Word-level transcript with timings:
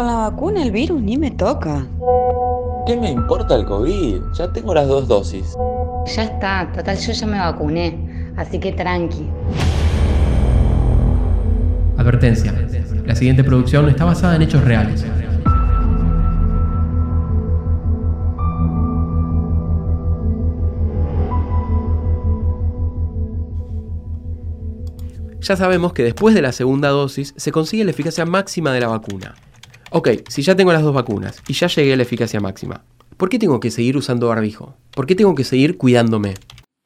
Con 0.00 0.06
la 0.06 0.30
vacuna 0.30 0.62
el 0.62 0.70
virus 0.70 1.02
ni 1.02 1.18
me 1.18 1.30
toca. 1.30 1.86
¿Qué 2.86 2.96
me 2.96 3.10
importa 3.10 3.54
el 3.54 3.66
COVID? 3.66 4.32
Ya 4.32 4.50
tengo 4.50 4.72
las 4.72 4.88
dos 4.88 5.06
dosis. 5.06 5.54
Ya 6.16 6.22
está, 6.22 6.72
total, 6.74 6.96
yo 6.96 7.12
ya 7.12 7.26
me 7.26 7.38
vacuné, 7.38 8.32
así 8.34 8.58
que 8.58 8.72
tranqui. 8.72 9.28
Advertencia. 11.98 12.54
La 13.04 13.14
siguiente 13.14 13.44
producción 13.44 13.90
está 13.90 14.06
basada 14.06 14.36
en 14.36 14.40
hechos 14.40 14.64
reales. 14.64 15.04
Ya 25.42 25.56
sabemos 25.56 25.92
que 25.92 26.04
después 26.04 26.34
de 26.34 26.40
la 26.40 26.52
segunda 26.52 26.88
dosis 26.88 27.34
se 27.36 27.52
consigue 27.52 27.84
la 27.84 27.90
eficacia 27.90 28.24
máxima 28.24 28.72
de 28.72 28.80
la 28.80 28.88
vacuna. 28.88 29.34
Ok, 29.92 30.08
si 30.28 30.42
ya 30.42 30.54
tengo 30.54 30.72
las 30.72 30.82
dos 30.82 30.94
vacunas 30.94 31.42
y 31.48 31.52
ya 31.52 31.66
llegué 31.66 31.94
a 31.94 31.96
la 31.96 32.04
eficacia 32.04 32.38
máxima, 32.38 32.84
¿por 33.16 33.28
qué 33.28 33.40
tengo 33.40 33.58
que 33.58 33.72
seguir 33.72 33.96
usando 33.96 34.28
barbijo? 34.28 34.74
¿Por 34.92 35.04
qué 35.04 35.16
tengo 35.16 35.34
que 35.34 35.42
seguir 35.42 35.78
cuidándome? 35.78 36.34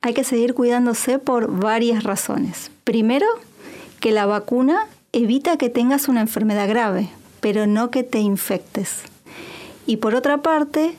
Hay 0.01 0.15
que 0.15 0.25
seguir 0.25 0.55
cuidándose 0.55 1.19
por 1.19 1.51
varias 1.61 2.03
razones. 2.03 2.71
Primero, 2.85 3.27
que 4.01 4.11
la 4.11 4.25
vacuna 4.25 4.87
evita 5.13 5.59
que 5.59 5.69
tengas 5.69 6.09
una 6.09 6.23
enfermedad 6.23 6.67
grave, 6.67 7.11
pero 7.41 7.67
no 7.67 7.91
que 7.91 8.05
te 8.05 8.21
infectes. 8.21 9.03
Y 9.87 9.99
por 9.99 10.15
otra 10.15 10.41
parte, 10.41 10.95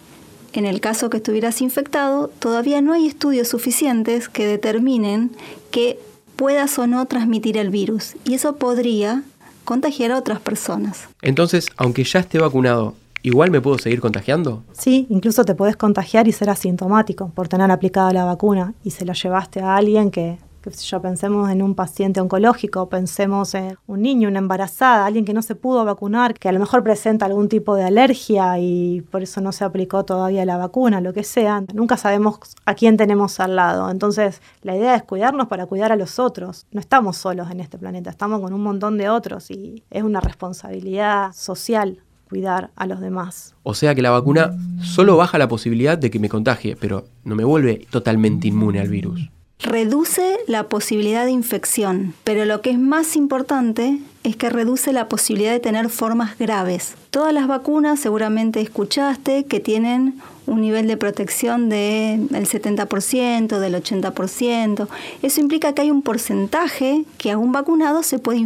en 0.54 0.66
el 0.66 0.82
caso 0.82 1.10
que 1.10 1.18
estuvieras 1.18 1.60
infectado, 1.60 2.28
todavía 2.38 2.82
no 2.82 2.94
hay 2.94 3.08
estudios 3.08 3.48
suficientes 3.48 4.30
que 4.30 4.46
determinen 4.46 5.32
que 5.72 5.98
puedas 6.36 6.78
o 6.78 6.86
no 6.86 7.04
transmitir 7.08 7.58
el 7.58 7.72
virus. 7.72 8.16
Y 8.26 8.36
eso 8.36 8.58
podría 8.58 9.24
contagiar 9.66 10.12
a 10.12 10.18
otras 10.18 10.40
personas. 10.40 11.10
Entonces, 11.22 11.68
aunque 11.76 12.04
ya 12.04 12.20
esté 12.20 12.40
vacunado, 12.40 12.96
¿igual 13.24 13.52
me 13.52 13.60
puedo 13.60 13.78
seguir 13.78 14.00
contagiando? 14.00 14.64
Sí, 14.72 15.08
incluso 15.10 15.44
te 15.44 15.56
puedes 15.56 15.76
contagiar 15.76 16.28
y 16.28 16.32
ser 16.32 16.50
asintomático 16.50 17.32
por 17.36 17.48
tener 17.48 17.70
aplicada 17.72 18.14
la 18.14 18.24
vacuna 18.24 18.74
y 18.84 18.92
se 18.92 19.04
la 19.04 19.14
llevaste 19.14 19.60
a 19.62 19.76
alguien 19.76 20.12
que 20.12 20.38
si 20.72 20.88
yo, 20.88 21.02
pensemos 21.02 21.50
en 21.50 21.62
un 21.62 21.76
paciente 21.76 22.20
oncológico, 22.20 22.90
pensemos 22.90 23.54
en 23.54 23.78
un 23.88 24.02
niño, 24.02 24.30
una 24.30 24.40
embarazada, 24.40 25.06
alguien 25.06 25.26
que 25.26 25.34
no 25.34 25.42
se 25.42 25.56
pudo 25.56 25.86
vacunar, 25.86 26.34
que 26.34 26.50
a 26.50 26.52
lo 26.52 26.60
mejor 26.60 26.84
presenta 26.84 27.26
algún 27.26 27.50
tipo 27.50 27.76
de 27.76 27.84
alergia 27.84 28.60
y 28.60 29.02
por 29.12 29.24
eso 29.24 29.42
no 29.42 29.52
se 29.52 29.64
aplicó 29.64 30.06
todavía 30.06 30.46
la 30.46 30.58
vacuna, 30.58 31.02
lo 31.02 31.14
que 31.14 31.24
sea. 31.24 31.64
Nunca 31.74 31.98
sabemos 31.98 32.40
a 32.66 32.74
quién 32.74 32.98
tenemos 32.98 33.40
al 33.40 33.56
lado. 33.56 33.90
Entonces, 33.90 34.42
la 34.62 34.76
idea 34.76 34.96
es 34.96 35.04
cuidarnos 35.04 35.48
para 35.48 35.66
cuidar 35.66 35.92
a 35.92 35.96
los 35.96 36.20
otros. 36.20 36.66
No 36.72 36.80
estamos 36.80 37.18
solos 37.18 37.52
en 37.52 37.60
este 37.60 37.78
planeta, 37.78 38.10
estamos 38.10 38.42
con 38.42 38.54
un 38.54 38.62
montón 38.62 38.98
de 38.98 39.10
otros 39.10 39.52
y 39.52 39.84
es 39.92 40.04
una 40.04 40.22
responsabilidad 40.22 41.32
social 41.34 42.02
cuidar 42.28 42.72
a 42.76 42.88
los 42.88 43.00
demás. 43.02 43.56
O 43.62 43.76
sea 43.76 43.94
que 43.94 44.02
la 44.02 44.10
vacuna 44.10 44.56
solo 44.82 45.16
baja 45.16 45.38
la 45.38 45.48
posibilidad 45.48 45.98
de 45.98 46.10
que 46.10 46.20
me 46.20 46.28
contagie, 46.28 46.76
pero 46.76 47.06
no 47.24 47.36
me 47.36 47.44
vuelve 47.44 47.86
totalmente 47.92 48.48
inmune 48.48 48.80
al 48.80 48.90
virus 48.90 49.30
reduce 49.60 50.38
la 50.48 50.70
posibilidad 50.70 51.26
de 51.26 51.32
infección, 51.32 52.14
pero 52.24 52.46
lo 52.46 52.62
que 52.62 52.72
es 52.72 52.80
más 52.80 53.16
importante 53.16 54.00
es 54.24 54.36
que 54.36 54.50
reduce 54.50 54.94
la 54.94 55.08
posibilidad 55.08 55.52
de 55.52 55.60
tener 55.60 55.90
formas 55.90 56.38
graves. 56.38 56.96
Todas 57.10 57.34
las 57.34 57.48
vacunas 57.48 58.00
seguramente 58.00 58.62
escuchaste 58.62 59.46
que 59.46 59.60
tienen 59.60 60.20
un 60.46 60.62
nivel 60.62 60.88
de 60.88 60.98
protección 60.98 61.70
del 61.70 62.30
70%, 62.30 63.60
del 63.60 63.76
80%. 63.76 64.88
Eso 65.22 65.42
implica 65.42 65.74
que 65.74 65.82
hay 65.82 65.92
un 65.92 66.02
porcentaje 66.02 67.06
que 67.18 67.32
a 67.32 67.38
un 67.38 67.52
vacunado 67.52 68.04
se 68.04 68.20
puede 68.20 68.46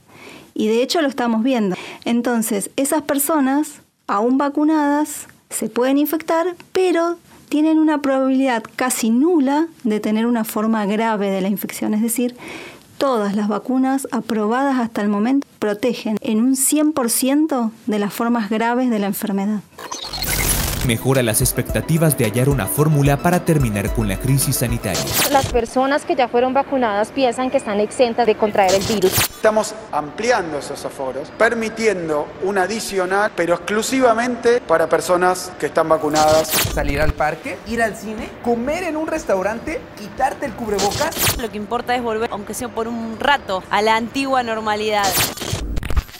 y 0.53 0.67
de 0.67 0.83
hecho 0.83 1.01
lo 1.01 1.07
estamos 1.07 1.41
viendo. 1.43 1.75
Entonces, 2.03 2.69
esas 2.75 3.01
personas 3.03 3.81
aún 4.07 4.37
vacunadas 4.37 5.27
se 5.49 5.69
pueden 5.69 5.97
infectar, 5.97 6.55
pero 6.73 7.17
tienen 7.49 7.79
una 7.79 8.01
probabilidad 8.01 8.63
casi 8.75 9.09
nula 9.09 9.67
de 9.83 9.99
tener 9.99 10.25
una 10.25 10.43
forma 10.43 10.85
grave 10.85 11.29
de 11.29 11.41
la 11.41 11.49
infección, 11.49 11.93
es 11.93 12.01
decir, 12.01 12.35
todas 12.97 13.35
las 13.35 13.47
vacunas 13.47 14.07
aprobadas 14.11 14.79
hasta 14.79 15.01
el 15.01 15.09
momento 15.09 15.47
protegen 15.57 16.17
en 16.21 16.41
un 16.41 16.55
100% 16.55 17.71
de 17.87 17.99
las 17.99 18.13
formas 18.13 18.49
graves 18.49 18.89
de 18.89 18.99
la 18.99 19.07
enfermedad 19.07 19.61
mejora 20.85 21.23
las 21.23 21.41
expectativas 21.41 22.17
de 22.17 22.25
hallar 22.25 22.49
una 22.49 22.65
fórmula 22.65 23.17
para 23.17 23.45
terminar 23.45 23.93
con 23.93 24.07
la 24.07 24.17
crisis 24.19 24.57
sanitaria. 24.57 25.01
Las 25.31 25.51
personas 25.51 26.05
que 26.05 26.15
ya 26.15 26.27
fueron 26.27 26.53
vacunadas 26.53 27.11
piensan 27.11 27.49
que 27.51 27.57
están 27.57 27.79
exentas 27.79 28.25
de 28.25 28.35
contraer 28.35 28.73
el 28.73 28.83
virus. 28.83 29.13
Estamos 29.13 29.73
ampliando 29.91 30.57
esos 30.59 30.83
aforos, 30.85 31.31
permitiendo 31.37 32.27
un 32.43 32.57
adicional, 32.57 33.31
pero 33.35 33.55
exclusivamente 33.55 34.61
para 34.61 34.87
personas 34.87 35.51
que 35.59 35.67
están 35.67 35.89
vacunadas. 35.89 36.47
Salir 36.49 37.01
al 37.01 37.13
parque, 37.13 37.57
ir 37.67 37.81
al 37.81 37.95
cine, 37.95 38.29
comer 38.43 38.83
en 38.83 38.95
un 38.95 39.07
restaurante, 39.07 39.79
quitarte 39.97 40.45
el 40.45 40.53
cubrebocas. 40.53 41.37
Lo 41.37 41.49
que 41.49 41.57
importa 41.57 41.95
es 41.95 42.03
volver, 42.03 42.29
aunque 42.31 42.53
sea 42.53 42.69
por 42.69 42.87
un 42.87 43.19
rato, 43.19 43.63
a 43.69 43.81
la 43.81 43.95
antigua 43.95 44.43
normalidad. 44.43 45.07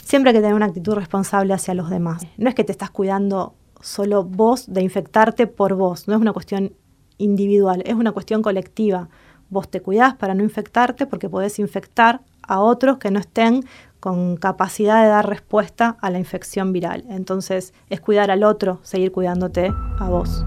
Siempre 0.03 0.31
hay 0.31 0.37
que 0.37 0.41
tener 0.41 0.55
una 0.55 0.65
actitud 0.65 0.95
responsable 0.95 1.53
hacia 1.53 1.75
los 1.75 1.91
demás. 1.91 2.23
No 2.37 2.49
es 2.49 2.55
que 2.55 2.63
te 2.63 2.71
estás 2.71 2.89
cuidando 2.89 3.58
solo 3.81 4.23
vos 4.23 4.71
de 4.71 4.81
infectarte 4.81 5.47
por 5.47 5.75
vos, 5.75 6.07
no 6.07 6.15
es 6.15 6.21
una 6.21 6.33
cuestión 6.33 6.73
individual, 7.17 7.83
es 7.85 7.95
una 7.95 8.11
cuestión 8.11 8.41
colectiva. 8.41 9.09
Vos 9.49 9.69
te 9.69 9.81
cuidás 9.81 10.15
para 10.15 10.33
no 10.33 10.43
infectarte 10.43 11.05
porque 11.05 11.29
podés 11.29 11.59
infectar 11.59 12.21
a 12.41 12.59
otros 12.59 12.97
que 12.97 13.11
no 13.11 13.19
estén 13.19 13.65
con 13.99 14.37
capacidad 14.37 15.03
de 15.03 15.09
dar 15.09 15.27
respuesta 15.27 15.97
a 16.01 16.09
la 16.09 16.19
infección 16.19 16.71
viral. 16.71 17.03
Entonces 17.09 17.73
es 17.89 17.99
cuidar 17.99 18.31
al 18.31 18.43
otro, 18.43 18.79
seguir 18.83 19.11
cuidándote 19.11 19.71
a 19.99 20.09
vos. 20.09 20.45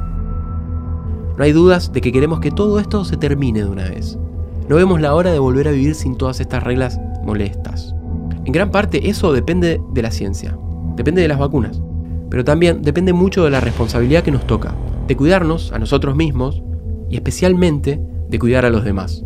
No 1.36 1.44
hay 1.44 1.52
dudas 1.52 1.92
de 1.92 2.00
que 2.00 2.12
queremos 2.12 2.40
que 2.40 2.50
todo 2.50 2.78
esto 2.78 3.04
se 3.04 3.16
termine 3.16 3.60
de 3.60 3.70
una 3.70 3.88
vez. 3.88 4.18
No 4.68 4.76
vemos 4.76 5.00
la 5.00 5.14
hora 5.14 5.32
de 5.32 5.38
volver 5.38 5.68
a 5.68 5.72
vivir 5.72 5.94
sin 5.94 6.16
todas 6.16 6.40
estas 6.40 6.62
reglas 6.62 7.00
molestas. 7.24 7.94
En 8.44 8.52
gran 8.52 8.70
parte 8.70 9.08
eso 9.08 9.32
depende 9.32 9.80
de 9.92 10.02
la 10.02 10.10
ciencia, 10.10 10.56
depende 10.96 11.22
de 11.22 11.28
las 11.28 11.38
vacunas 11.38 11.82
pero 12.32 12.44
también 12.44 12.80
depende 12.80 13.12
mucho 13.12 13.44
de 13.44 13.50
la 13.50 13.60
responsabilidad 13.60 14.22
que 14.22 14.30
nos 14.30 14.46
toca, 14.46 14.74
de 15.06 15.18
cuidarnos 15.18 15.70
a 15.70 15.78
nosotros 15.78 16.16
mismos 16.16 16.62
y 17.10 17.16
especialmente 17.16 18.00
de 18.30 18.38
cuidar 18.38 18.64
a 18.64 18.70
los 18.70 18.84
demás. 18.84 19.22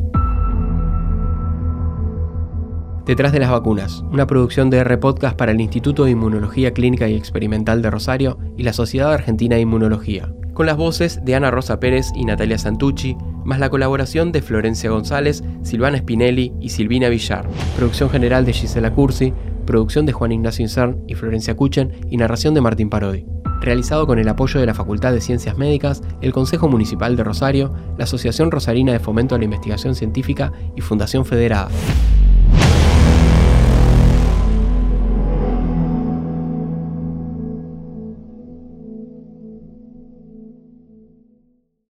Detrás 3.05 3.33
de 3.33 3.39
las 3.39 3.53
vacunas, 3.53 4.03
una 4.11 4.27
producción 4.27 4.71
de 4.71 4.79
R 4.79 4.99
Podcast 4.99 5.37
para 5.37 5.53
el 5.53 5.61
Instituto 5.61 6.03
de 6.03 6.11
Inmunología 6.11 6.73
Clínica 6.75 7.07
y 7.07 7.15
Experimental 7.15 7.81
de 7.81 7.93
Rosario 7.93 8.39
y 8.57 8.65
la 8.65 8.73
Sociedad 8.73 9.13
Argentina 9.13 9.55
de 9.55 9.63
Inmunología, 9.63 10.35
con 10.53 10.67
las 10.67 10.77
voces 10.77 11.25
de 11.25 11.37
Ana 11.37 11.53
Rosa 11.53 11.79
Pérez 11.79 12.09
y 12.17 12.25
Natalia 12.25 12.59
Santucci, 12.59 13.17
más 13.47 13.61
la 13.61 13.71
colaboración 13.71 14.33
de 14.33 14.43
Florencia 14.43 14.91
González, 14.91 15.43
Silvana 15.63 15.99
Spinelli 15.99 16.53
y 16.61 16.71
Silvina 16.71 17.09
Villar, 17.09 17.49
producción 17.77 18.11
general 18.11 18.45
de 18.45 18.53
Gisela 18.53 18.93
Cursi, 18.93 19.33
producción 19.65 20.05
de 20.05 20.13
Juan 20.13 20.33
Ignacio 20.33 20.63
Incern 20.63 21.05
y 21.07 21.15
Florencia 21.15 21.55
Cuchen 21.55 21.93
y 22.11 22.17
narración 22.17 22.55
de 22.55 22.61
Martín 22.61 22.91
Parodi. 22.91 23.25
Realizado 23.61 24.07
con 24.07 24.19
el 24.19 24.29
apoyo 24.29 24.61
de 24.61 24.67
la 24.67 24.75
Facultad 24.75 25.13
de 25.13 25.21
Ciencias 25.21 25.57
Médicas, 25.57 26.03
el 26.21 26.33
Consejo 26.33 26.69
Municipal 26.69 27.17
de 27.17 27.25
Rosario, 27.25 27.73
la 27.97 28.05
Asociación 28.05 28.51
Rosarina 28.51 28.93
de 28.93 28.99
Fomento 29.01 29.35
a 29.35 29.39
la 29.39 29.45
Investigación 29.45 29.95
Científica 29.95 30.53
y 30.75 30.81
Fundación 30.81 31.25
Federada. 31.25 31.69